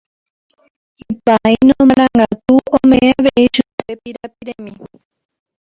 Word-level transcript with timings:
Ipaíno 1.13 1.73
marangatu 1.89 2.53
omeʼẽ 2.75 3.09
avei 3.17 3.47
chupe 3.55 3.83
pirapiremi. 4.01 4.71